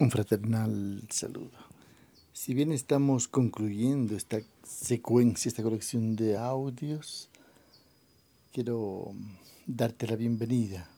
[0.00, 1.58] Un fraternal saludo.
[2.32, 7.28] Si bien estamos concluyendo esta secuencia, esta colección de audios,
[8.50, 9.12] quiero
[9.66, 10.88] darte la bienvenida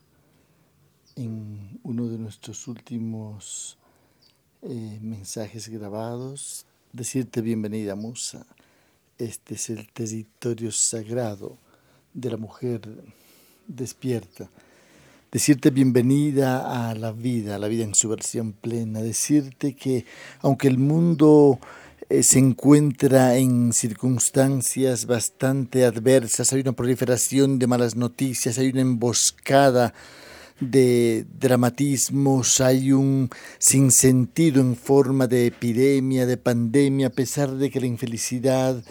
[1.17, 3.77] en uno de nuestros últimos
[4.61, 8.45] eh, mensajes grabados, decirte bienvenida Musa.
[9.17, 11.57] Este es el territorio sagrado
[12.13, 13.03] de la mujer
[13.67, 14.49] despierta
[15.33, 20.05] decirte bienvenida a la vida, a la vida en su versión plena, decirte que
[20.41, 21.59] aunque el mundo
[22.07, 28.81] eh, se encuentra en circunstancias bastante adversas, hay una proliferación de malas noticias, hay una
[28.81, 29.95] emboscada
[30.59, 37.79] de dramatismos, hay un sinsentido en forma de epidemia, de pandemia, a pesar de que
[37.79, 38.83] la infelicidad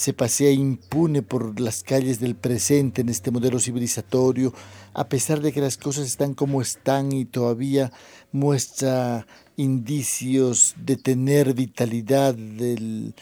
[0.00, 4.54] se pasea impune por las calles del presente en este modelo civilizatorio,
[4.94, 7.92] a pesar de que las cosas están como están y todavía
[8.32, 9.26] muestra
[9.58, 13.14] indicios de tener vitalidad del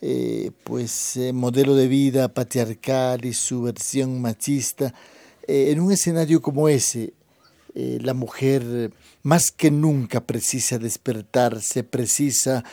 [0.00, 4.92] eh, pues eh, modelo de vida patriarcal y su versión machista,
[5.46, 7.14] eh, en un escenario como ese,
[7.76, 12.64] la mujer más que nunca precisa despertarse, precisa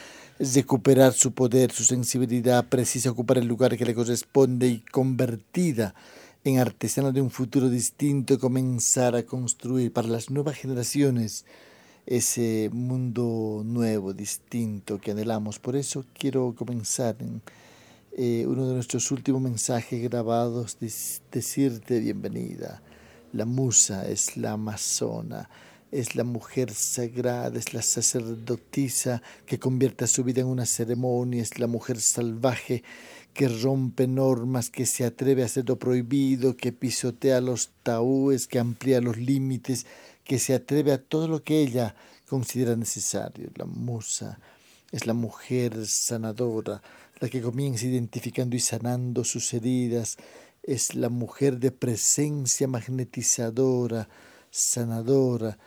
[0.42, 5.94] recuperar su poder, su sensibilidad, precisa ocupar el lugar que le corresponde y convertida
[6.44, 11.46] en artesana de un futuro distinto, comenzar a construir para las nuevas generaciones
[12.08, 15.60] ese mundo nuevo, distinto que anhelamos.
[15.60, 17.42] Por eso quiero comenzar en
[18.18, 22.82] eh, uno de nuestros últimos mensajes grabados, decirte bienvenida.
[23.32, 25.48] La musa es la amazona
[25.92, 31.60] es la mujer sagrada, es la sacerdotisa que convierte su vida en una ceremonia, es
[31.60, 32.84] la mujer salvaje
[33.34, 38.60] que rompe normas, que se atreve a hacer lo prohibido, que pisotea los tabúes, que
[38.60, 39.86] amplía los límites,
[40.24, 41.96] que se atreve a todo lo que ella
[42.28, 43.50] considera necesario.
[43.56, 44.40] La musa
[44.92, 46.82] es la mujer sanadora,
[47.20, 50.18] la que comienza identificando y sanando sus heridas,
[50.64, 54.08] es la mujer de presencia magnetizadora,
[54.50, 55.58] sanadora,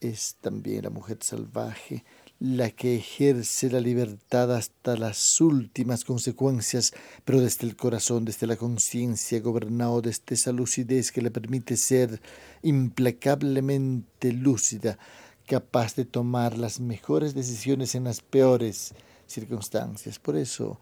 [0.00, 2.04] es también la mujer salvaje,
[2.38, 6.92] la que ejerce la libertad hasta las últimas consecuencias,
[7.24, 12.20] pero desde el corazón, desde la conciencia, gobernado desde esa lucidez que le permite ser
[12.62, 14.98] implacablemente lúcida,
[15.46, 18.94] capaz de tomar las mejores decisiones en las peores
[19.26, 20.18] circunstancias.
[20.18, 20.80] Por eso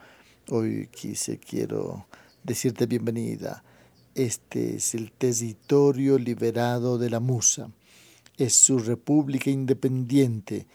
[0.50, 2.06] hoy quise, quiero
[2.44, 3.64] decirte bienvenida.
[4.14, 7.70] Este es el territorio liberado de la musa
[8.38, 10.66] es su república independiente,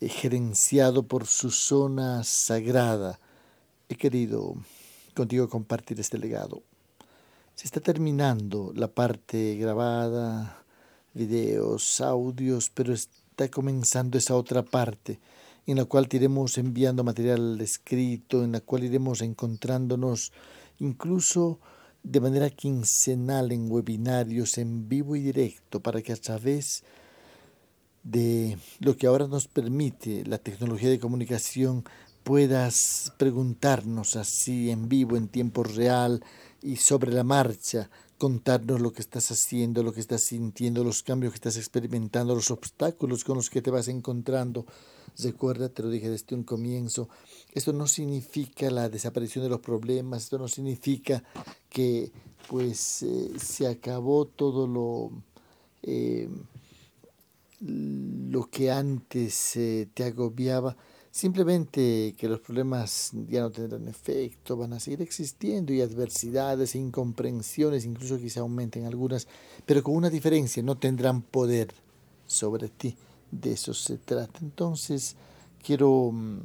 [0.00, 3.20] eh, gerenciado por su zona sagrada.
[3.88, 4.56] He querido
[5.14, 6.62] contigo compartir este legado.
[7.54, 10.64] Se está terminando la parte grabada,
[11.14, 15.20] videos, audios, pero está comenzando esa otra parte
[15.66, 20.32] en la cual iremos enviando material escrito, en la cual iremos encontrándonos
[20.78, 21.58] incluso
[22.06, 26.84] de manera quincenal en webinarios en vivo y directo para que a través
[28.04, 31.84] de lo que ahora nos permite la tecnología de comunicación
[32.22, 36.22] puedas preguntarnos así en vivo, en tiempo real
[36.62, 41.32] y sobre la marcha, contarnos lo que estás haciendo, lo que estás sintiendo, los cambios
[41.32, 44.64] que estás experimentando, los obstáculos con los que te vas encontrando
[45.18, 47.08] Recuerda, te lo dije desde un comienzo,
[47.52, 51.24] esto no significa la desaparición de los problemas, esto no significa
[51.70, 52.12] que
[52.48, 55.10] pues eh, se acabó todo lo,
[55.82, 56.28] eh,
[57.60, 60.76] lo que antes eh, te agobiaba,
[61.10, 66.78] simplemente que los problemas ya no tendrán efecto, van a seguir existiendo y adversidades e
[66.78, 69.28] incomprensiones, incluso quizá aumenten algunas,
[69.64, 71.72] pero con una diferencia, no tendrán poder
[72.26, 72.96] sobre ti
[73.40, 74.38] de eso se trata.
[74.40, 75.16] Entonces,
[75.62, 76.38] quiero mm,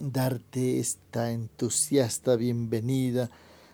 [0.00, 3.30] darte esta entusiasta bienvenida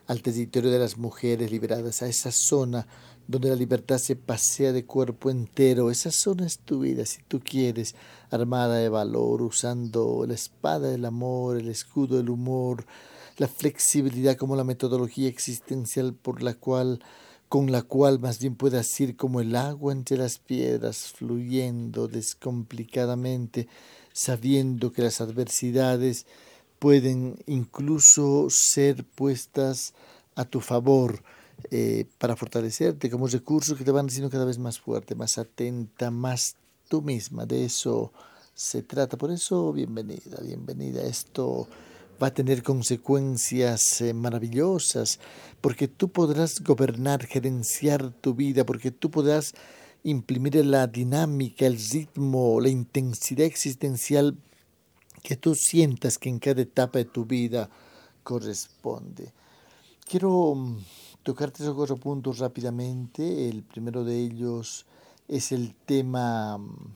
[0.07, 2.87] al territorio de las mujeres liberadas, a esa zona
[3.27, 5.91] donde la libertad se pasea de cuerpo entero.
[5.91, 7.95] Esa zona es tu vida, si tú quieres,
[8.31, 12.85] armada de valor, usando la espada del amor, el escudo del humor,
[13.39, 17.01] la flexibilidad como la metodología existencial por la cual
[17.55, 23.69] con la cual más bien puedas ir como el agua entre las piedras, fluyendo descomplicadamente,
[24.13, 26.27] sabiendo que las adversidades
[26.81, 29.95] pueden incluso ser puestas
[30.35, 31.23] a tu favor
[31.71, 36.11] eh, para fortalecerte como recursos que te van haciendo cada vez más fuerte, más atenta,
[36.11, 36.57] más
[36.89, 37.47] tú misma.
[37.47, 38.13] De eso
[38.53, 39.17] se trata.
[39.17, 41.05] Por eso, bienvenida, bienvenida.
[41.05, 41.69] Esto
[42.23, 45.21] va a tener consecuencias eh, maravillosas,
[45.61, 49.55] porque tú podrás gobernar, gerenciar tu vida, porque tú podrás
[50.03, 54.37] imprimir la dinámica, el ritmo, la intensidad existencial
[55.23, 57.71] que tú sientas que en cada etapa de tu vida
[58.23, 59.33] corresponde.
[60.07, 60.79] Quiero mm,
[61.23, 63.49] tocar tres o cuatro puntos rápidamente.
[63.49, 64.85] El primero de ellos
[65.27, 66.95] es el tema mm,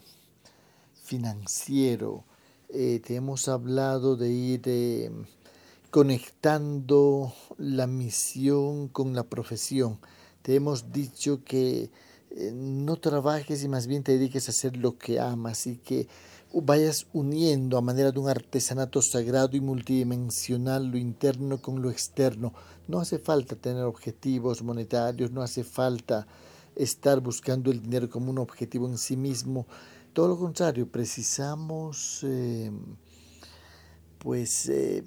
[1.03, 2.23] financiero.
[2.71, 5.09] Eh, te hemos hablado de ir eh,
[5.89, 9.97] conectando la misión con la profesión.
[10.43, 11.89] Te hemos dicho que
[12.29, 16.07] eh, no trabajes y más bien te dediques a hacer lo que amas y que
[16.53, 22.53] vayas uniendo a manera de un artesanato sagrado y multidimensional lo interno con lo externo.
[22.87, 26.27] No hace falta tener objetivos monetarios, no hace falta
[26.75, 29.65] estar buscando el dinero como un objetivo en sí mismo.
[30.13, 32.71] Todo lo contrario, precisamos eh,
[34.17, 35.03] pues eh,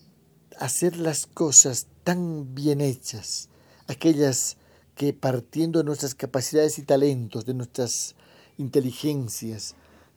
[0.59, 3.49] hacer las cosas tan bien hechas,
[3.89, 4.57] aquellas
[4.95, 8.15] que partiendo de nuestras capacidades y talentos, de nuestras
[8.59, 9.75] inteligencias,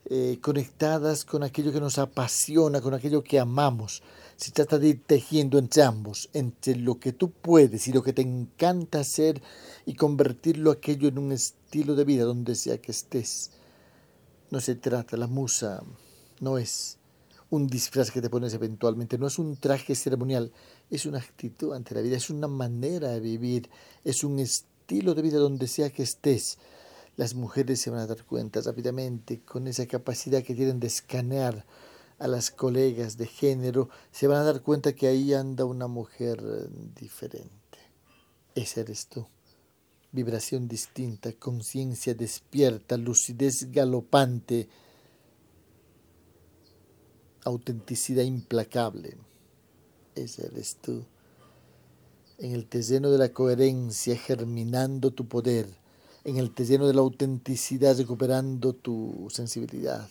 [0.08, 4.04] eh, conectadas con aquello que nos apasiona, con aquello que amamos.
[4.36, 8.12] Se trata de ir tejiendo entre ambos, entre lo que tú puedes y lo que
[8.12, 9.42] te encanta hacer
[9.84, 13.50] y convertirlo aquello en un estilo de vida donde sea que estés.
[14.50, 15.82] No se trata, la musa
[16.40, 16.98] no es
[17.50, 20.52] un disfraz que te pones eventualmente, no es un traje ceremonial,
[20.90, 23.70] es una actitud ante la vida, es una manera de vivir,
[24.04, 26.58] es un estilo de vida donde sea que estés
[27.16, 31.64] las mujeres se van a dar cuenta rápidamente con esa capacidad que tienen de escanear
[32.18, 36.42] a las colegas de género, se van a dar cuenta que ahí anda una mujer
[36.94, 37.50] diferente.
[38.54, 39.26] Ese eres tú.
[40.16, 44.66] Vibración distinta, conciencia despierta, lucidez galopante,
[47.44, 49.18] autenticidad implacable.
[50.14, 51.04] Ese eres tú.
[52.38, 55.66] En el terreno de la coherencia, germinando tu poder
[56.24, 60.08] en el terreno de la autenticidad, recuperando tu sensibilidad,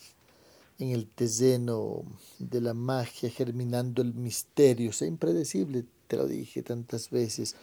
[0.78, 2.04] en el terreno
[2.40, 7.56] de la magia, germinando el misterio, sea impredecible, te lo dije tantas veces.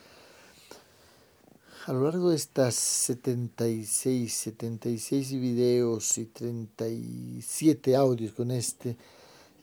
[1.84, 8.96] A lo largo de estas 76, 76 videos y 37 audios con este,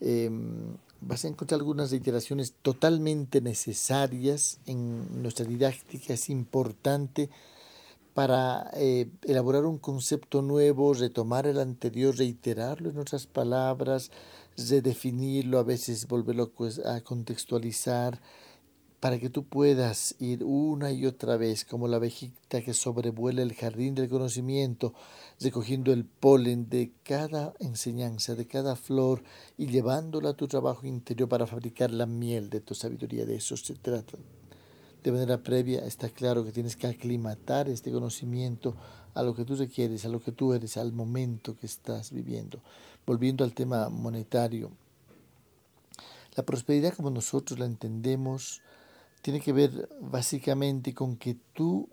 [0.02, 6.12] em, vas a encontrar algunas reiteraciones totalmente necesarias en nuestra didáctica.
[6.12, 7.30] Es importante
[8.12, 14.10] para eh, elaborar un concepto nuevo, retomar el anterior, reiterarlo en otras palabras,
[14.58, 16.52] redefinirlo, a veces volverlo
[16.84, 18.20] a contextualizar,
[19.00, 23.54] para que tú puedas ir una y otra vez como la abejita que sobrevuela el
[23.54, 24.94] jardín del conocimiento,
[25.40, 29.22] recogiendo el polen de cada enseñanza, de cada flor
[29.56, 33.24] y llevándola a tu trabajo interior para fabricar la miel de tu sabiduría.
[33.24, 34.18] De eso se trata
[35.02, 38.76] de manera previa, está claro que tienes que aclimatar este conocimiento
[39.14, 42.60] a lo que tú requieres, a lo que tú eres, al momento que estás viviendo.
[43.06, 44.70] Volviendo al tema monetario,
[46.36, 48.60] la prosperidad como nosotros la entendemos
[49.22, 51.88] tiene que ver básicamente con que tú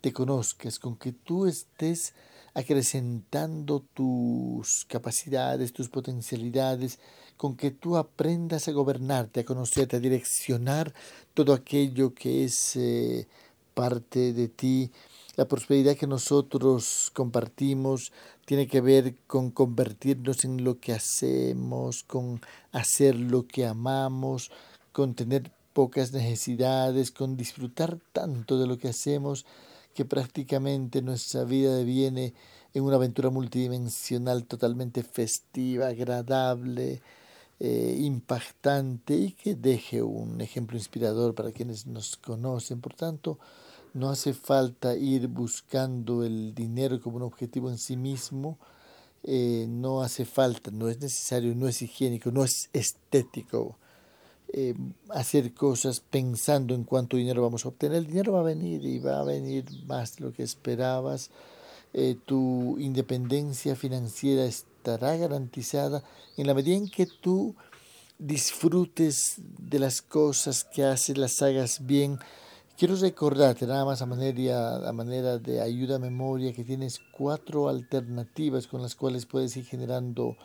[0.00, 2.14] te conozcas, con que tú estés
[2.54, 6.98] acrecentando tus capacidades, tus potencialidades,
[7.36, 10.92] con que tú aprendas a gobernarte, a conocerte, a direccionar
[11.34, 13.26] todo aquello que es eh,
[13.74, 14.90] parte de ti.
[15.36, 18.12] La prosperidad que nosotros compartimos
[18.44, 24.50] tiene que ver con convertirnos en lo que hacemos, con hacer lo que amamos,
[24.92, 29.46] con tener pocas necesidades, con disfrutar tanto de lo que hacemos
[29.94, 32.34] que prácticamente nuestra vida deviene
[32.74, 37.02] en una aventura multidimensional totalmente festiva, agradable,
[37.60, 42.80] eh, impactante y que deje un ejemplo inspirador para quienes nos conocen.
[42.80, 43.38] Por tanto,
[43.94, 48.58] no hace falta ir buscando el dinero como un objetivo en sí mismo,
[49.24, 53.76] eh, no hace falta, no es necesario, no es higiénico, no es estético
[54.54, 54.74] eh,
[55.08, 57.96] hacer cosas pensando en cuánto dinero vamos a obtener.
[57.96, 61.30] El dinero va a venir y va a venir más de lo que esperabas.
[61.94, 66.04] Eh, tu independencia financiera estará garantizada
[66.36, 67.54] en la medida en que tú
[68.18, 72.18] disfrutes de las cosas que haces, las hagas bien.
[72.76, 77.70] Quiero recordarte nada más a manera, a manera de ayuda a memoria que tienes cuatro
[77.70, 80.36] alternativas con las cuales puedes ir generando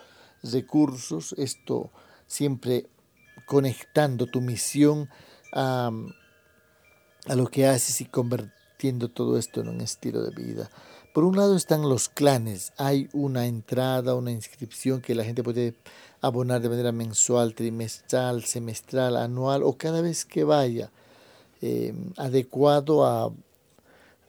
[0.43, 1.35] recursos.
[1.37, 1.91] Esto
[2.25, 2.87] siempre
[3.47, 5.09] conectando tu misión
[5.53, 5.89] a,
[7.33, 10.69] lo que haces y convirtiendo todo esto en un estilo de vida.
[11.13, 12.73] Por un lado están los clanes.
[12.77, 15.73] Hay una entrada, una inscripción que la gente puede
[16.21, 20.91] abonar de manera mensual, trimestral, semestral, anual o cada vez que vaya,
[21.61, 23.33] eh, adecuado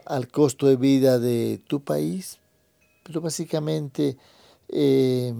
[0.06, 2.38] al costo de vida de tu país,
[3.02, 4.16] pero básicamente
[4.68, 5.34] eh,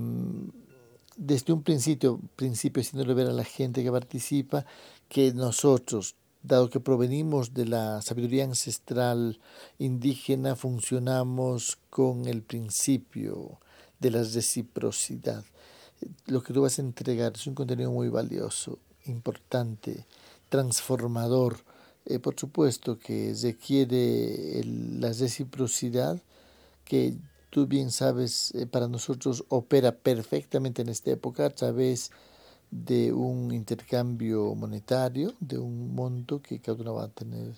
[1.19, 4.65] desde un principio, principio haciéndole ver a la gente que participa
[5.09, 9.41] que nosotros, dado que provenimos de la sabiduría ancestral
[9.79, 13.59] indígena, funcionamos con el principio
[13.99, 15.45] de la reciprocidad.
[16.27, 20.07] Lo que tú vas a entregar es un contenido muy valioso, importante,
[20.49, 21.59] transformador.
[22.07, 26.23] Eh, por supuesto que requiere la reciprocidad
[26.85, 27.17] que
[27.51, 32.11] tú bien sabes, eh, para nosotros opera perfectamente en esta época a través
[32.71, 37.55] de un intercambio monetario, de un monto que cada uno va a tener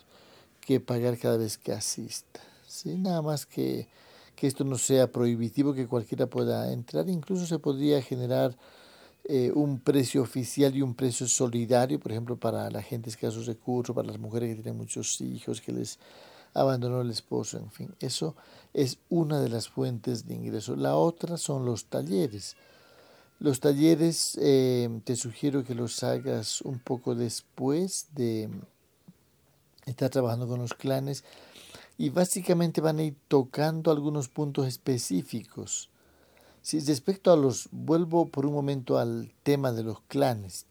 [0.60, 2.40] que pagar cada vez que asista.
[2.66, 2.96] ¿sí?
[2.96, 3.88] Nada más que,
[4.36, 8.56] que esto no sea prohibitivo, que cualquiera pueda entrar, incluso se podría generar
[9.24, 13.94] eh, un precio oficial y un precio solidario, por ejemplo, para la gente escasos recursos,
[13.94, 15.98] para las mujeres que tienen muchos hijos, que les
[16.54, 18.34] abandonó el esposo, en fin, eso
[18.74, 20.76] es una de las fuentes de ingreso.
[20.76, 22.56] La otra son los talleres.
[23.38, 28.50] Los talleres eh, te sugiero que los hagas un poco después de
[29.86, 31.24] estar trabajando con los clanes
[31.96, 35.88] y básicamente van a ir tocando algunos puntos específicos.
[36.62, 40.66] Si respecto a los, vuelvo por un momento al tema de los clanes.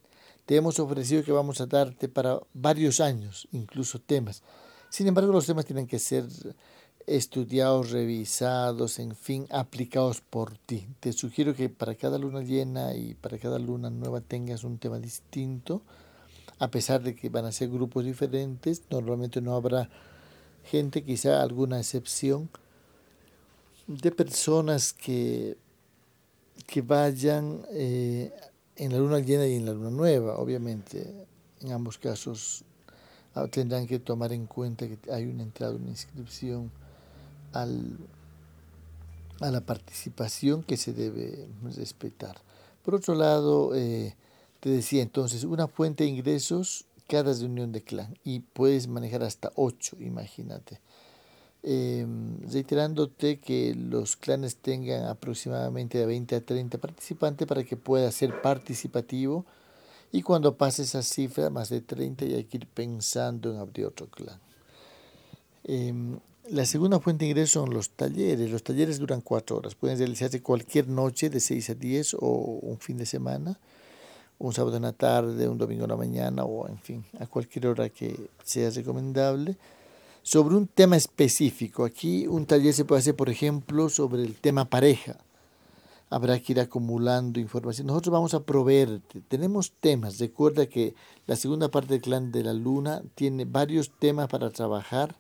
[0.46, 4.42] Te hemos ofrecido que vamos a darte para varios años, incluso temas.
[4.90, 6.26] Sin embargo, los temas tienen que ser
[7.06, 10.88] estudiados, revisados, en fin, aplicados por ti.
[11.00, 15.00] Te sugiero que para cada luna llena y para cada luna nueva tengas un tema
[15.00, 15.82] distinto,
[16.60, 19.90] a pesar de que van a ser grupos diferentes, normalmente no habrá
[20.66, 22.50] gente, quizá alguna excepción,
[23.88, 25.58] de personas que,
[26.68, 28.32] que vayan eh,
[28.76, 31.26] en la luna llena y en la luna nueva, obviamente,
[31.62, 32.64] en ambos casos
[33.48, 36.72] tendrán que tomar en cuenta que hay una entrada, una inscripción
[37.54, 37.98] al,
[39.40, 42.38] a la participación que se debe respetar.
[42.84, 44.16] Por otro lado, eh,
[44.60, 49.52] te decía entonces, una fuente de ingresos cada reunión de clan y puedes manejar hasta
[49.56, 50.80] 8, imagínate.
[51.64, 52.06] Eh,
[52.50, 58.42] reiterándote que los clanes tengan aproximadamente de 20 a 30 participantes para que pueda ser
[58.42, 59.46] participativo
[60.12, 63.86] y cuando pase esa cifra, más de 30, ya hay que ir pensando en abrir
[63.86, 64.40] otro clan.
[65.64, 66.18] Em,
[66.50, 68.50] la segunda fuente de ingreso son los talleres.
[68.50, 69.76] Los talleres duran cuatro horas.
[69.76, 73.60] Pueden realizarse cualquier noche de 6 a 10 o un fin de semana,
[74.40, 77.68] un sábado en la tarde, un domingo en la mañana o en fin, a cualquier
[77.68, 79.58] hora que sea recomendable.
[80.24, 81.86] Sobre un tema específico.
[81.86, 85.18] Aquí un taller se puede hacer, por ejemplo, sobre el tema pareja
[86.10, 87.88] habrá que ir acumulando información.
[87.88, 90.20] Nosotros vamos a proveer, tenemos temas.
[90.20, 90.96] Recuerda que
[91.28, 95.16] la segunda parte del clan de la luna tiene varios temas para trabajar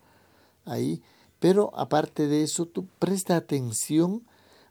[0.65, 1.01] ahí,
[1.39, 4.24] pero aparte de eso, tú presta atención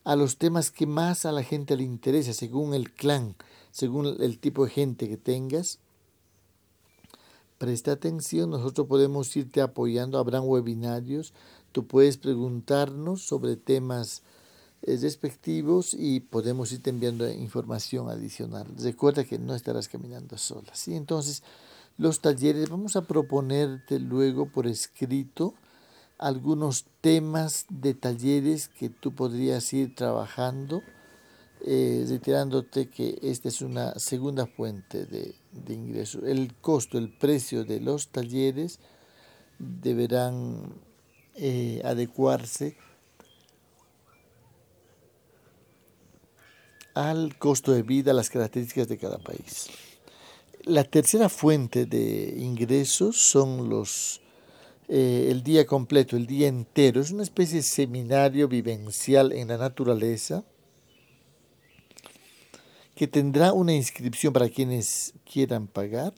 [0.05, 3.37] a los temas que más a la gente le interesa, según el clan,
[3.71, 5.79] según el tipo de gente que tengas.
[7.59, 11.33] Presta atención, nosotros podemos irte apoyando, habrán webinarios,
[11.73, 14.23] tú puedes preguntarnos sobre temas
[14.83, 18.67] respectivos y podemos irte enviando información adicional.
[18.79, 20.75] Recuerda que no estarás caminando sola.
[20.75, 20.95] ¿sí?
[20.95, 21.43] Entonces,
[21.97, 25.55] los talleres, vamos a proponerte luego por escrito
[26.19, 30.83] algunos temas de talleres que tú podrías ir trabajando,
[31.65, 36.25] eh, reiterándote que esta es una segunda fuente de, de ingreso.
[36.25, 38.81] El costo, el precio de los talleres
[39.59, 40.75] deberán
[41.35, 42.77] eh, adecuarse
[46.99, 49.69] al costo de vida, las características de cada país.
[50.65, 54.21] La tercera fuente de ingresos son los
[54.89, 57.01] eh, el día completo, el día entero.
[57.01, 60.43] Es una especie de seminario vivencial en la naturaleza
[62.97, 66.15] que tendrá una inscripción para quienes quieran pagar.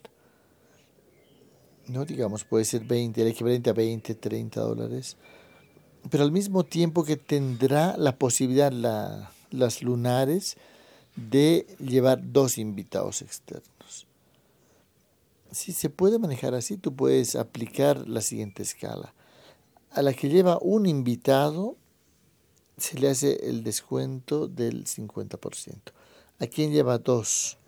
[1.88, 5.18] No digamos, puede ser 20, el equivalente a 20, 30 dólares.
[6.08, 10.56] Pero al mismo tiempo que tendrá la posibilidad, la, las lunares,
[11.29, 14.07] de llevar dos invitados externos.
[15.50, 19.12] Si se puede manejar así, tú puedes aplicar la siguiente escala.
[19.91, 21.77] A la que lleva un invitado,
[22.77, 25.75] se le hace el descuento del 50%.
[26.39, 27.59] A quien lleva dos,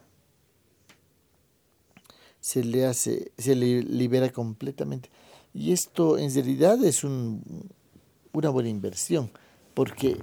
[2.41, 5.11] se le hace, se le libera completamente.
[5.53, 7.43] Y esto en realidad es un,
[8.33, 9.31] una buena inversión,
[9.75, 10.19] porque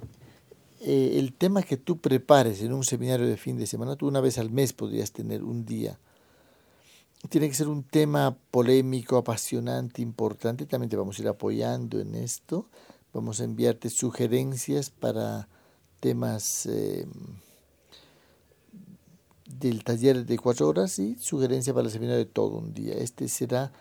[0.82, 4.22] eh, el tema que tú prepares en un seminario de fin de semana, tú una
[4.22, 6.00] vez al mes podrías tener un día.
[7.30, 10.66] Tiene que ser un tema polémico, apasionante, importante.
[10.66, 12.68] También te vamos a ir apoyando en esto
[13.12, 15.48] Vamos a enviarte sugerencias para
[16.00, 17.08] temas eh,
[19.48, 22.94] del taller de cuatro horas y sugerencias para el seminario de todo un día.
[22.94, 23.72] Este será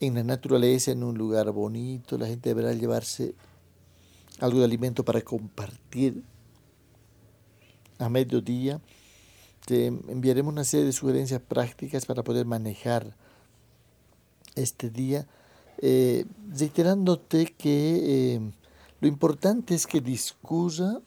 [0.00, 2.16] en la naturaleza, en un lugar bonito.
[2.16, 3.34] La gente deberá llevarse
[4.40, 6.22] algo de alimento para compartir
[7.98, 8.80] a mediodía.
[9.66, 13.14] Te enviaremos una serie de sugerencias prácticas para poder manejar
[14.54, 15.26] este día,
[15.80, 18.40] eh, reiterándote que eh,
[19.00, 21.00] lo importante es que discurra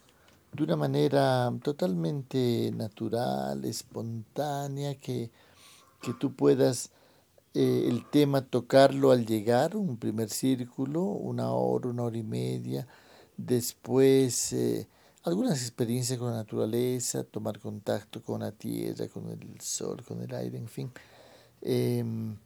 [0.54, 5.32] de una manera totalmente natural, espontánea, que,
[6.02, 6.92] que tú puedas
[7.54, 12.88] eh, el tema tocarlo al llegar, un primer círculo, una hora, una hora y media,
[13.38, 14.56] después
[15.24, 20.34] algunas experiencias con la naturaleza, tomar contacto con la tierra, con el sol, con el
[20.34, 20.92] aire, en fin.
[21.62, 22.38] Em,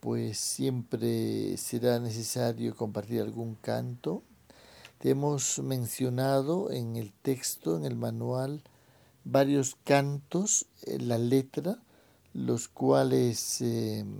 [0.00, 4.22] pues siempre será necesario compartir algún canto.
[4.98, 8.62] Te hemos mencionado en el texto, en el manual,
[9.24, 11.78] varios cantos, en la letra,
[12.32, 14.18] los cuales em,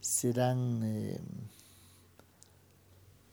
[0.00, 1.22] serán em,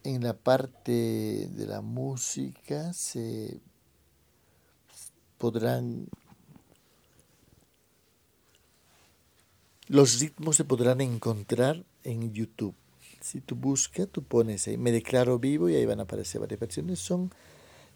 [0.06, 3.60] en la parte de la música, se
[5.38, 6.08] podrán
[9.88, 12.74] Los ritmos se podrán encontrar en YouTube.
[13.22, 16.60] Si tú buscas, tú pones ahí, me declaro vivo y ahí van a aparecer varias
[16.60, 16.98] versiones.
[16.98, 17.32] Son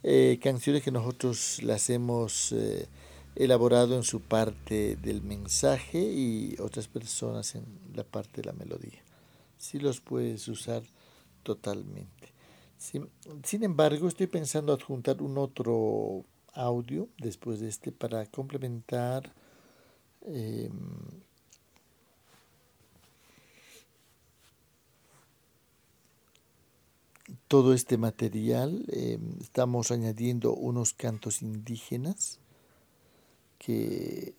[0.03, 2.87] eh, canciones que nosotros las hemos eh,
[3.35, 9.01] elaborado en su parte del mensaje y otras personas en la parte de la melodía.
[9.57, 10.83] Sí los puedes usar
[11.49, 12.31] totalmente.
[12.77, 19.33] Sin, embargo, estoy pensando adjuntar un otro audio después de este para complementar
[20.27, 20.69] em,
[27.47, 28.85] todo este material.
[28.89, 32.37] Em, estamos añadiendo unos cantos indígenas
[33.57, 34.35] que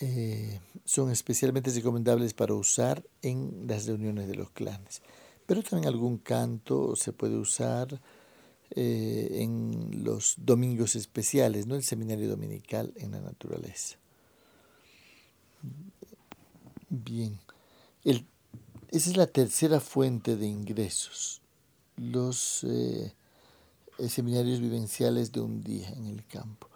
[0.00, 5.00] eh, son especialmente recomendables para usar en las reuniones de los clanes.
[5.48, 8.00] Pero también algún canto se puede usar
[8.70, 11.74] eh, en los domingos especiales, ¿no?
[11.74, 13.96] el seminario dominical en la naturaleza.
[16.90, 17.40] Bien,
[18.04, 18.20] esa
[18.90, 21.40] es la tercera fuente de ingresos
[21.98, 23.14] los eh,
[24.08, 26.68] seminarios vivenciales de un día en el campo.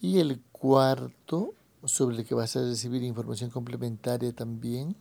[0.00, 4.96] Y el cuarto, sobre el que vas a recibir información complementaria también,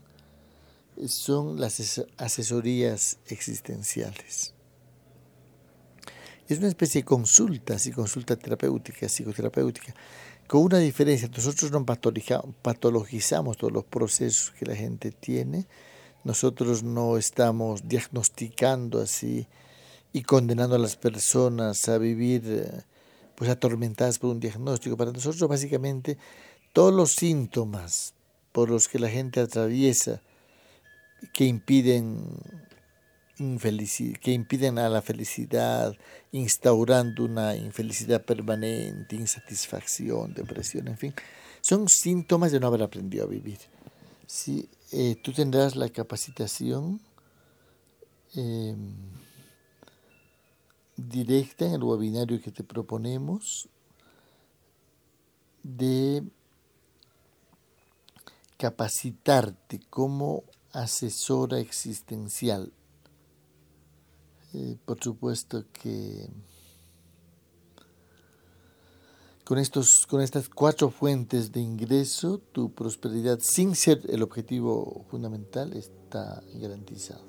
[1.07, 4.53] son las asesorías existenciales.
[6.47, 9.93] Es una especie de consulta, así consulta terapéutica, psicoterapéutica,
[10.47, 11.29] con una diferencia.
[11.29, 15.67] Nosotros no patologizamos todos los procesos que la gente tiene,
[16.23, 19.47] nosotros no estamos diagnosticando así
[20.11, 22.81] y condenando a las personas a vivir eh,
[23.35, 24.97] pues atormentadas por un diagnóstico.
[24.97, 26.17] Para nosotros básicamente
[26.73, 28.13] todos los síntomas
[28.51, 30.21] por los que la gente atraviesa
[31.33, 32.39] que impiden
[34.21, 35.95] que impiden a la felicidad,
[36.33, 41.13] instaurando una infelicidad permanente, insatisfacción, depresión, en fin,
[41.61, 43.59] son síntomas de no haber aprendido a vivir.
[44.27, 46.99] Si eh, tú tendrás la capacitación
[48.35, 48.75] eh,
[50.97, 53.69] directa en el webinario que te proponemos
[55.63, 56.23] de
[58.57, 62.71] capacitarte como asesora existencial.
[64.53, 66.29] Eh, por supuesto que
[69.43, 75.73] con, estos, con estas cuatro fuentes de ingreso, tu prosperidad, sin ser el objetivo fundamental,
[75.73, 77.21] está garantizada.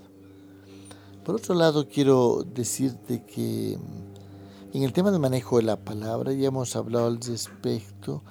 [1.24, 6.32] Por otro lado, quiero decirte que mm, en el tema del manejo de la palabra,
[6.32, 8.22] ya hemos hablado al respecto,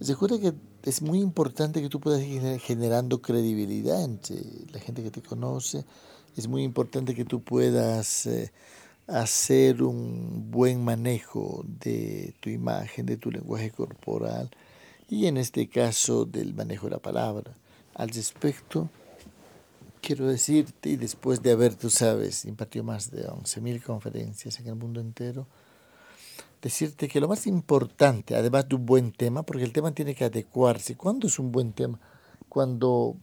[0.00, 4.36] recuerda que es muy importante que tú puedas ir generando credibilidad entre
[4.72, 5.84] la gente que te conoce,
[6.36, 8.52] es muy importante que tú puedas eh,
[9.08, 14.50] hacer un buen manejo de tu imagen, de tu lenguaje corporal
[15.08, 17.56] y en este caso del manejo de la palabra.
[17.94, 18.88] Al respecto,
[20.00, 24.76] quiero decirte, y después de haber, tú sabes, impartido más de 11.000 conferencias en el
[24.76, 25.46] mundo entero,
[26.60, 30.24] decirte que lo más importante, además de un buen tema, porque el tema tiene que
[30.24, 30.96] adecuarse.
[30.96, 31.98] ¿Cuándo es un buen tema?
[32.48, 33.16] Cuando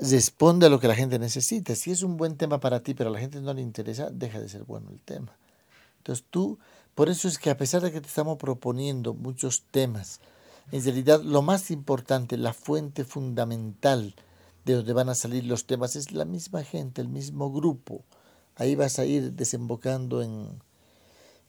[0.00, 1.74] responde a lo que la gente necesita.
[1.74, 4.40] Si es un buen tema para ti, pero a la gente no le interesa, deja
[4.40, 5.36] de ser bueno el tema.
[5.98, 6.58] Entonces tú,
[6.94, 10.20] por eso es que a pesar de que te estamos proponiendo muchos temas,
[10.72, 14.14] en realidad lo más importante, la fuente fundamental
[14.64, 18.02] de donde van a salir los temas, es la misma gente, el mismo grupo.
[18.56, 20.48] Ahí vas a ir desembocando en,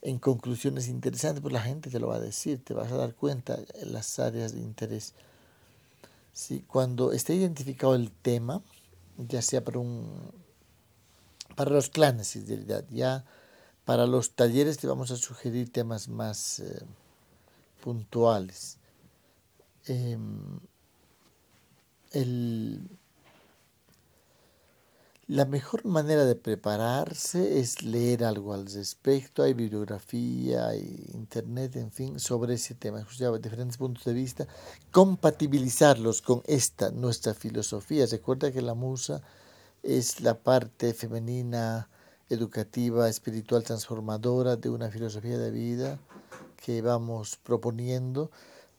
[0.02, 3.14] en conclusiones interesantes, pues la gente te lo va a decir, te vas a dar
[3.14, 5.14] cuenta en las áreas de interés.
[6.34, 8.62] Sí, cuando esté identificado el tema,
[9.18, 10.34] ya sea para un
[11.56, 12.38] para los clanes,
[12.92, 13.24] ya
[13.86, 16.82] para los talleres te vamos a sugerir temas más eh,
[17.82, 18.78] puntuales.
[19.86, 20.60] Em,
[22.12, 22.90] el,
[25.28, 29.42] la mejor manera de prepararse es leer algo al respecto.
[29.42, 33.00] Hay bibliografía, hay internet, en fin, sobre ese tema.
[33.00, 34.48] Escuchar diferentes puntos de vista.
[34.92, 38.06] Compatibilizarlos con esta, nuestra filosofía.
[38.06, 39.24] Recuerda que la musa
[39.82, 41.90] es la parte femenina,
[42.30, 46.00] educativa, espiritual, transformadora de una filosofía de vida
[46.64, 48.30] que vamos proponiendo.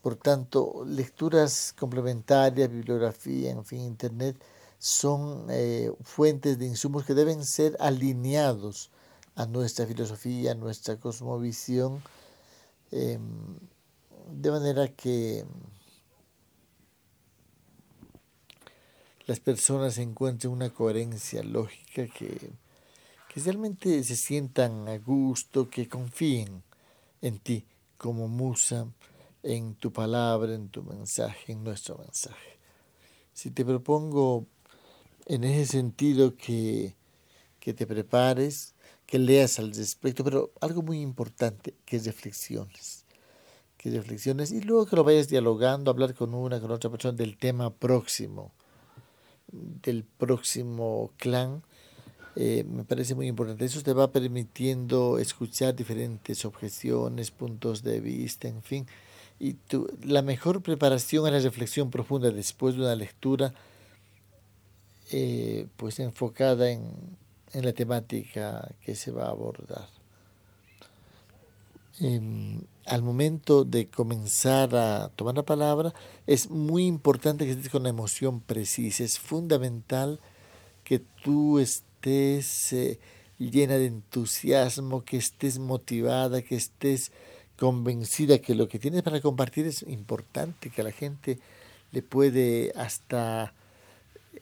[0.00, 4.36] Por tanto, lecturas complementarias, bibliografía, en fin, internet
[4.78, 8.90] son eh, fuentes de insumos que deben ser alineados
[9.34, 12.02] a nuestra filosofía, a nuestra cosmovisión,
[12.90, 13.58] em,
[14.30, 15.44] de manera que
[19.26, 22.52] las personas encuentren una coherencia lógica que,
[23.28, 26.62] que realmente se sientan a gusto, que confíen
[27.20, 27.66] en ti
[27.98, 28.86] como musa,
[29.42, 32.58] en tu palabra, en tu mensaje, en nuestro mensaje.
[33.32, 34.46] Si te propongo
[35.26, 36.94] en ese sentido que,
[37.60, 38.74] que te prepares,
[39.06, 43.04] que leas al respecto, pero algo muy importante, que reflexiones.
[43.76, 47.36] Que reflexiones y luego que lo vayas dialogando, hablar con una, con otra persona del
[47.36, 48.52] tema próximo,
[49.52, 51.62] del próximo clan,
[52.36, 53.64] eh, me parece muy importante.
[53.64, 58.86] Eso te va permitiendo escuchar diferentes objeciones, puntos de vista, en fin.
[59.38, 63.54] Y tu, la mejor preparación a la reflexión profunda después de una lectura
[65.10, 66.82] eh, pues enfocada en,
[67.52, 69.88] en, la temática que se va a abordar.
[72.00, 75.94] Em, al momento de comenzar a tomar la palabra,
[76.26, 79.04] es muy importante que estés con la emoción precisa.
[79.04, 80.20] Es fundamental
[80.84, 82.98] que tú estés eh,
[83.38, 87.12] llena de entusiasmo, que estés motivada, que estés
[87.58, 91.38] convencida que lo que tienes para compartir es importante, que a la gente
[91.92, 93.54] le puede hasta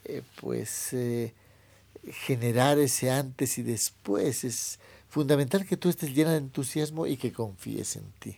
[0.05, 1.33] eh, pues eh,
[2.27, 4.45] generar ese antes y después.
[4.45, 4.79] Es
[5.09, 8.37] fundamental que tú estés llena de entusiasmo y que confíes en ti.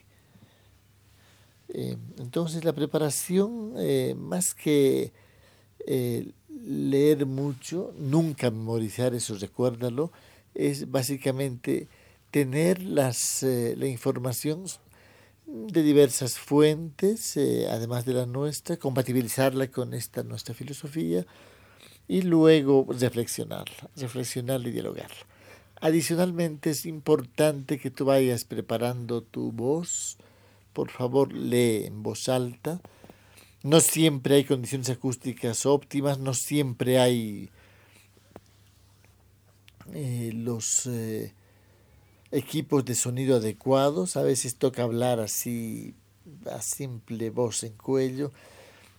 [1.69, 3.73] Eh, entonces la preparación,
[4.17, 5.11] más que
[5.85, 10.11] leer mucho, nunca memorizar eso, recuérdalo,
[10.53, 11.87] es básicamente
[12.31, 14.65] tener las, la información
[15.47, 17.37] de diversas fuentes,
[17.69, 21.25] además de la nuestra, compatibilizarla con esta nuestra filosofía,
[22.07, 25.25] y luego reflexionarla, reflexionarla y dialogarla.
[25.79, 30.17] Adicionalmente es importante que tú vayas preparando tu voz.
[30.73, 32.81] Por favor, lee en voz alta.
[33.63, 37.49] No siempre hay condiciones acústicas óptimas, no siempre hay
[39.93, 41.33] eh, los eh,
[42.31, 44.17] equipos de sonido adecuados.
[44.17, 45.95] A veces toca hablar así
[46.51, 48.31] a simple voz en cuello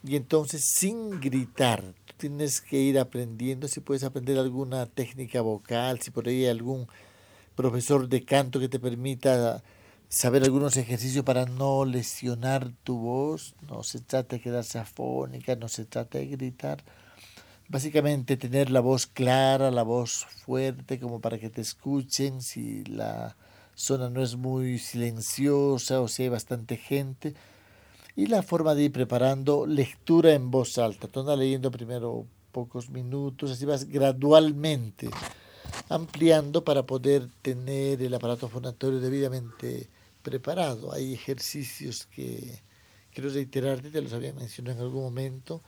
[0.04, 6.10] y entonces sin gritar tienes que ir aprendiendo, si puedes aprender alguna técnica vocal, si
[6.10, 6.88] por ahí hay algún
[7.54, 9.62] profesor de canto que te permita
[10.08, 15.68] saber algunos ejercicios para no lesionar tu voz, no se trata de quedarse afónica, no
[15.68, 16.82] se trata de gritar,
[17.68, 23.36] básicamente tener la voz clara, la voz fuerte, como para que te escuchen, si la
[23.74, 27.34] zona no es muy silenciosa o si hay bastante gente,
[28.16, 31.08] y la forma de ir preparando lectura en voz alta.
[31.14, 35.08] Andas leyendo primero pocos minutos, así vas gradualmente
[35.88, 39.88] ampliando para poder tener el aparato fonatorio debidamente
[40.22, 40.92] preparado.
[40.92, 42.60] Hay ejercicios que
[43.12, 45.62] quiero reiterarte, te los había mencionado en algún momento.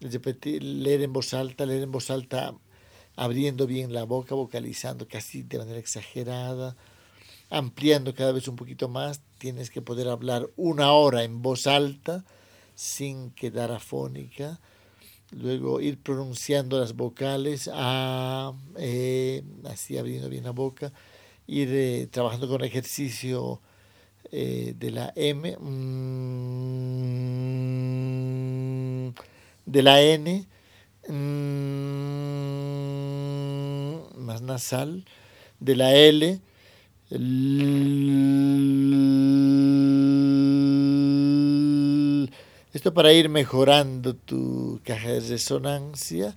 [0.00, 2.54] Repetir, leer en voz alta, leer en voz alta
[3.16, 6.76] abriendo bien la boca, vocalizando casi de manera exagerada
[7.50, 12.24] ampliando cada vez un poquito más, tienes que poder hablar una hora en voz alta
[12.74, 14.60] sin quedar afónica,
[15.30, 20.92] luego ir pronunciando las vocales, a, e, así abriendo bien la boca,
[21.46, 23.60] ir eh, trabajando con ejercicio
[24.32, 25.76] eh, de la M, mm,
[29.66, 30.46] de la N,
[31.08, 31.14] mm,
[34.24, 35.04] más nasal,
[35.60, 36.40] de la L,
[42.72, 46.36] Esto para ir mejorando tu caja de resonancia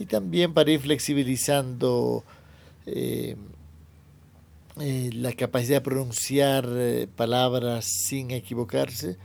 [0.00, 2.24] y también para ir flexibilizando
[2.86, 3.36] eh,
[4.80, 9.16] eh, la capacidad de pronunciar eh, palabras sin equivocarse.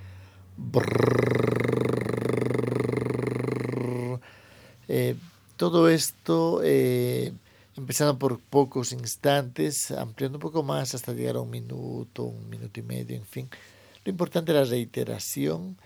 [5.57, 6.61] Todo esto
[7.77, 12.79] empezando por pocos instantes, ampliando un poco más hasta llegar a un minuto, un minuto
[12.79, 13.49] y medio, en fin.
[14.05, 15.77] Lo importante es la reiteración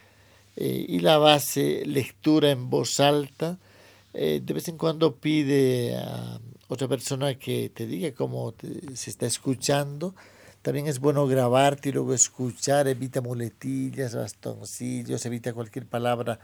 [0.56, 3.58] eh, y la base, lectura en voz alta.
[4.14, 8.54] Eh, de vez en cuando pide a otra persona que te diga cómo
[8.94, 10.14] se está escuchando.
[10.62, 16.40] También es bueno grabarte y luego escuchar, evita muletillas, bastoncillos, evita cualquier palabra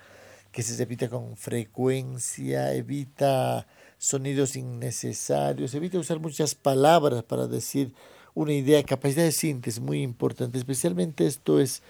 [0.56, 7.92] que se repita con frecuencia, evita sonidos innecesarios, evita usar muchas palabras para decir
[8.34, 11.84] una idea, capacidad de síntesis muy importante, especialmente esto es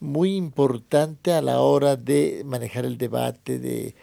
[0.00, 3.94] muy importante a la hora de manejar el debate, de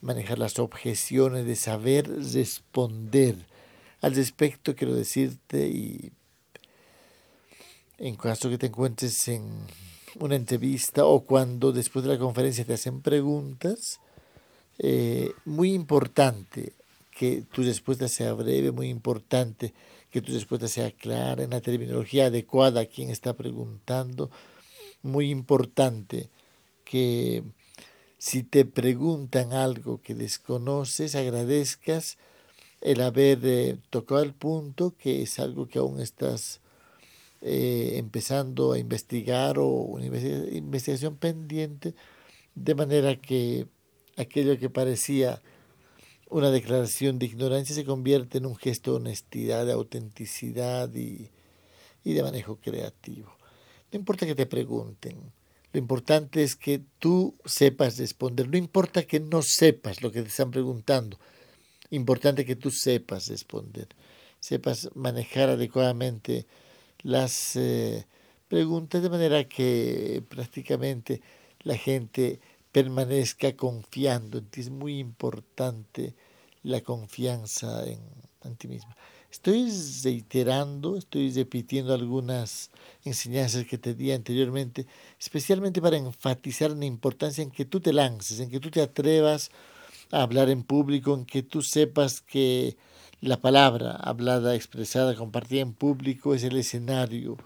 [0.00, 3.36] manejar las objeciones, de saber responder.
[4.00, 6.12] Al respecto quiero decirte y
[7.98, 9.50] en caso que te encuentres en
[10.18, 14.00] una entrevista o cuando después de la conferencia te hacen preguntas,
[14.78, 16.72] eh, muy importante
[17.10, 19.74] que tu respuesta sea breve, muy importante
[20.10, 24.30] que tu respuesta sea clara, en la terminología adecuada a quien está preguntando,
[25.02, 26.28] muy importante
[26.84, 27.44] que
[28.18, 32.18] si te preguntan algo que desconoces, agradezcas
[32.80, 36.60] el haber eh, tocado el punto, que es algo que aún estás
[37.42, 41.94] eh, empezando a investigar o una investigación pendiente,
[42.54, 43.66] de manera que
[44.16, 45.40] aquello que parecía
[46.28, 51.30] una declaración de ignorancia se convierte en un gesto de honestidad, de autenticidad y,
[52.04, 53.36] de manejo creativo.
[53.92, 55.32] No importa que te pregunten,
[55.72, 60.28] lo importante es que tú sepas responder, no importa que no sepas lo que te
[60.28, 61.18] están preguntando,
[61.90, 63.88] importante que tú sepas responder,
[64.38, 66.46] sepas manejar adecuadamente
[67.02, 68.06] las eh,
[68.48, 71.22] preguntas de manera que prácticamente
[71.62, 72.40] la gente
[72.72, 74.60] permanezca confiando en ti.
[74.60, 76.14] Es muy importante
[76.62, 78.94] la confianza en, ti mismo.
[79.30, 79.70] Estoy
[80.02, 82.70] reiterando, estoy repitiendo algunas
[83.04, 84.86] enseñanzas que te di anteriormente,
[85.18, 89.50] especialmente para enfatizar la importancia en que tú te lances, en que tú te atrevas
[90.10, 92.76] a hablar en público, en que tú sepas que
[93.20, 97.36] la palabra hablada, expresada, compartida en público es el escenario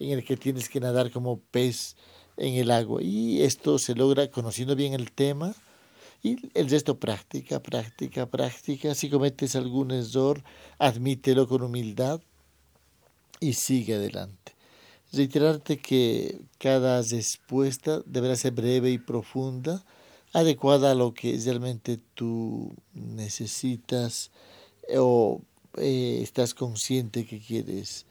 [0.00, 1.96] en el que tienes que nadar como pez
[2.36, 3.00] en el agua.
[3.02, 5.54] Y esto se logra conociendo bien el tema
[6.22, 8.94] y el resto práctica, práctica, práctica.
[8.94, 10.42] Si cometes algún error,
[10.78, 12.20] admítelo con humildad
[13.40, 14.52] y sigue adelante.
[15.12, 19.84] Reiterarte que cada respuesta deberá ser breve y profunda,
[20.32, 24.32] adecuada a lo que realmente tú necesitas
[24.96, 25.42] o
[25.76, 28.06] eh, estás consciente que quieres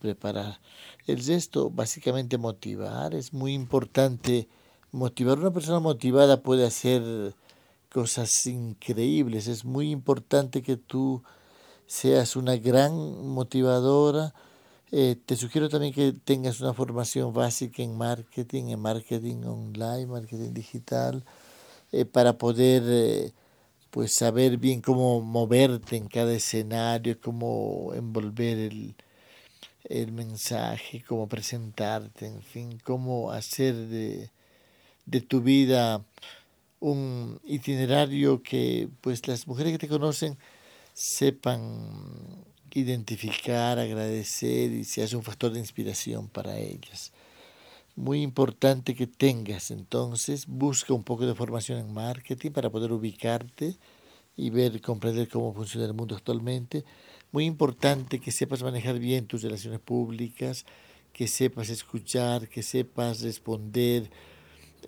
[0.00, 0.60] preparar.
[1.06, 4.48] El resto, básicamente motivar, es muy importante
[4.90, 5.38] motivar.
[5.38, 7.34] Una persona motivada puede hacer
[7.92, 9.46] cosas increíbles.
[9.46, 11.22] Es muy importante que tú
[11.86, 12.94] seas una gran
[13.26, 14.34] motivadora.
[14.90, 20.52] Eh, te sugiero también que tengas una formación básica en marketing, en marketing online, marketing
[20.52, 21.24] digital,
[21.92, 23.32] eh, para poder
[23.92, 28.94] pues saber bien cómo moverte en cada escenario, cómo envolver el,
[29.84, 34.30] el mensaje, cómo presentarte, en fin, cómo hacer de,
[35.06, 36.02] de tu vida
[36.80, 40.38] un itinerario que pues las mujeres que te conocen
[40.94, 41.62] sepan
[42.72, 47.12] identificar, agradecer y seas un factor de inspiración para ellas.
[47.94, 49.70] Muy importante que tengas.
[49.70, 53.76] Entonces, busca un poco de formación en marketing para poder ubicarte
[54.34, 56.84] y ver, comprender cómo funciona el mundo actualmente.
[57.32, 60.64] Muy importante que sepas manejar bien tus relaciones públicas,
[61.12, 64.10] que sepas escuchar, que sepas responder,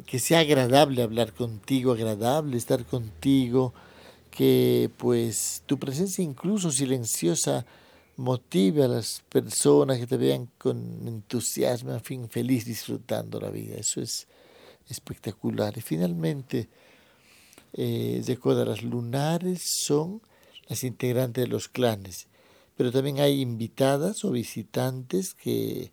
[0.06, 3.74] que sea agradable hablar contigo, agradable estar contigo,
[4.30, 7.66] que pues tu presencia incluso silenciosa
[8.16, 13.76] motive a las personas que te vean con entusiasmo, en fin, feliz disfrutando la vida.
[13.76, 14.26] Eso es
[14.88, 15.76] espectacular.
[15.76, 16.68] Y finalmente,
[17.72, 20.22] eh, recuerda, las lunares son
[20.68, 22.28] las integrantes de los clanes
[22.76, 25.92] pero también hay invitadas o visitantes que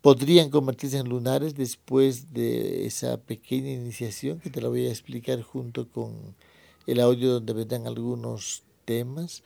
[0.00, 5.42] podrían convertirse en lunares después de esa pequeña iniciación que te la voy a explicar
[5.42, 6.34] junto con
[6.86, 9.42] el audio donde vendrán algunos temas.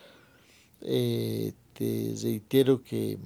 [0.81, 3.19] Eh, te reitero que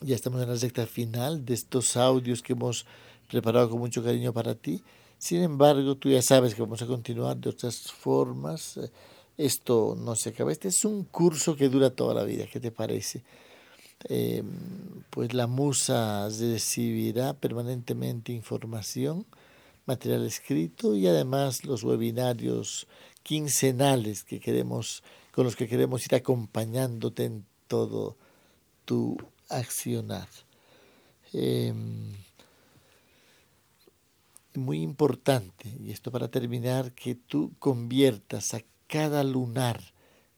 [0.00, 2.86] ya estamos en la recta final de estos audios que hemos
[3.28, 4.82] preparado con mucho cariño para ti.
[5.18, 8.78] Sin embargo, tú ya sabes que vamos a continuar de otras formas.
[9.36, 10.52] Esto no se acaba.
[10.52, 12.46] Este es un curso que dura toda la vida.
[12.52, 13.22] ¿Qué te parece?
[14.08, 14.46] Em,
[15.10, 19.24] pues la musa recibirá permanentemente información,
[19.86, 22.86] material escrito y además los webinarios
[23.22, 25.02] quincenales que queremos,
[25.34, 28.16] con los que queremos ir acompañándote en todo
[28.84, 29.16] tu
[29.48, 30.28] accionar.
[31.32, 32.12] Em,
[34.54, 39.80] muy importante, y esto para terminar, que tú conviertas a cada lunar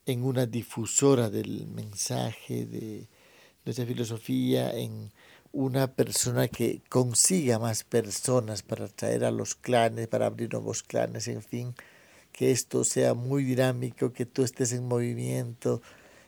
[0.07, 3.07] en una difusora del mensaje de
[3.67, 5.13] nuestra filosofía, en
[5.53, 11.29] una persona que consiga más personas para traer a los clanes, para abrir nuevos clanes,
[11.29, 11.75] en fin,
[12.37, 15.81] que esto sea muy dinámico, que tú estés en movimiento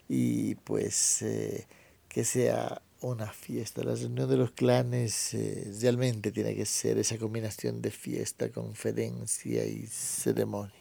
[0.08, 1.66] y pues eh,
[2.08, 3.84] que sea una fiesta.
[3.84, 9.66] La reunión de los clanes eh, realmente tiene que ser esa combinación de fiesta, conferencia
[9.66, 10.72] y ceremonia.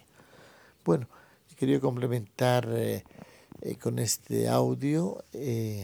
[0.85, 1.09] Bueno,
[1.57, 3.03] quería complementar eh,
[3.81, 5.25] con este audio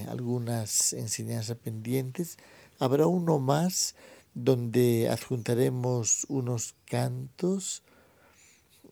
[0.07, 2.37] algunas enseñanzas pendientes.
[2.79, 3.95] Habrá uno más
[4.33, 7.83] donde adjuntaremos unos cantos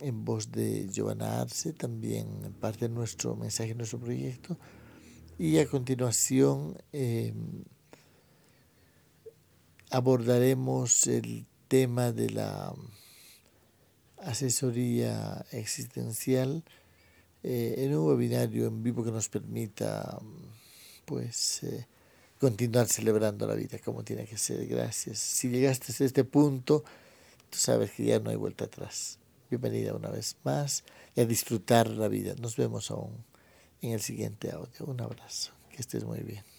[0.02, 4.58] en voz de Giovanna Arce, también parte de nuestro mensaje, nuestro proyecto
[5.42, 7.64] y a continuación em,
[9.90, 12.76] abordaremos el tema de la
[14.18, 16.64] asesoría existencial
[17.42, 20.20] eh, en un webinario en vivo que nos permita
[21.06, 21.88] pues eh,
[22.40, 24.68] continuar celebrando la vida como tiene que ser.
[24.68, 25.18] Gracias.
[25.18, 26.84] Si llegaste a este punto,
[27.50, 29.18] tú sabes que ya no hay vuelta atrás.
[29.52, 32.36] Bienvenida una vez más y a disfrutar la vida.
[32.40, 33.26] Nos vemos aún
[33.82, 34.86] en el siguiente audio.
[34.86, 35.52] Un abrazo.
[35.70, 36.51] Que estés muy bien.